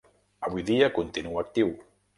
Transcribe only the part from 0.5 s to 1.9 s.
dia continua actiu.